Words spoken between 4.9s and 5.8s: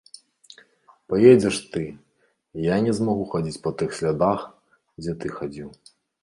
дзе ты хадзіў.